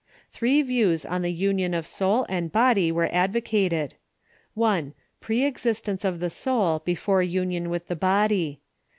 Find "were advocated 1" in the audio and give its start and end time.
2.91-4.95